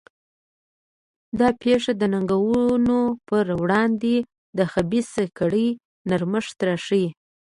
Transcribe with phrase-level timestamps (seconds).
[1.39, 4.15] دا پېښه د ننګونو پر وړاندې
[4.57, 5.67] د خبیثه کړۍ
[6.09, 7.07] نرمښت راښيي.